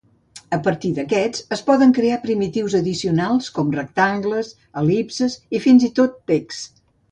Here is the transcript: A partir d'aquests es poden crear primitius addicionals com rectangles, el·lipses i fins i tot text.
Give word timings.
A 0.55 0.57
partir 0.67 0.89
d'aquests 0.99 1.43
es 1.55 1.61
poden 1.67 1.93
crear 1.97 2.17
primitius 2.23 2.77
addicionals 2.81 3.51
com 3.59 3.71
rectangles, 3.77 4.51
el·lipses 4.83 5.39
i 5.61 5.65
fins 5.69 5.89
i 5.93 5.95
tot 6.03 6.21
text. 6.35 6.85